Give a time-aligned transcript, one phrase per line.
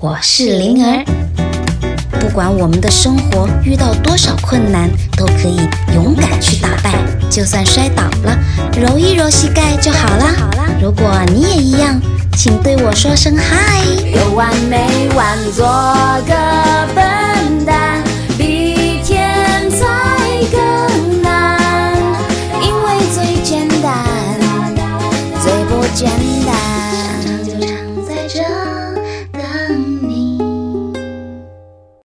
[0.00, 1.04] 我是灵儿，
[2.20, 5.58] 不管我们的生活遇到多少困难，都可以
[5.92, 6.94] 勇敢去打败。
[7.28, 8.38] 就算摔倒了，
[8.80, 10.78] 揉一揉膝盖就好了。
[10.80, 12.00] 如果你也一样，
[12.36, 13.82] 请对我说声嗨。
[14.14, 15.36] 有完没完？
[15.52, 15.66] 做。